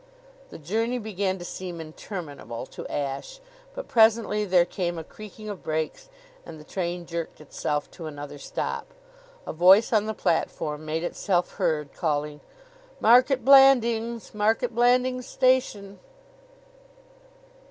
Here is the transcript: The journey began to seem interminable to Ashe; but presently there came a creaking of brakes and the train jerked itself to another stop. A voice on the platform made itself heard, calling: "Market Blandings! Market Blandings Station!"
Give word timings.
The 0.49 0.57
journey 0.57 0.97
began 0.97 1.37
to 1.37 1.45
seem 1.45 1.79
interminable 1.79 2.65
to 2.65 2.87
Ashe; 2.87 3.39
but 3.75 3.87
presently 3.87 4.45
there 4.45 4.65
came 4.65 4.97
a 4.97 5.03
creaking 5.03 5.47
of 5.47 5.61
brakes 5.61 6.09
and 6.43 6.59
the 6.59 6.63
train 6.63 7.05
jerked 7.05 7.39
itself 7.39 7.91
to 7.91 8.07
another 8.07 8.39
stop. 8.39 8.95
A 9.45 9.53
voice 9.53 9.93
on 9.93 10.07
the 10.07 10.15
platform 10.15 10.85
made 10.87 11.03
itself 11.03 11.51
heard, 11.57 11.93
calling: 11.93 12.41
"Market 12.99 13.45
Blandings! 13.45 14.33
Market 14.33 14.73
Blandings 14.73 15.27
Station!" 15.27 15.99